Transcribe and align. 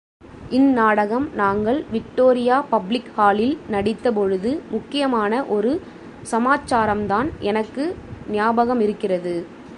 இந் 0.49 0.71
நாடகம் 0.71 1.29
நாங்கள் 1.33 1.85
விக்டோரியா 1.91 2.65
பப்ளிக் 2.69 3.09
ஹாலில் 3.15 3.57
நடித்த 3.69 4.11
பொழுது, 4.11 4.61
முக்கியமான 4.69 5.43
ஒரு 5.45 5.81
சமாச்சாரம்தான் 6.31 7.29
எனக்கு 7.39 7.95
ஞாபகமிருக்கிறது. 8.31 9.45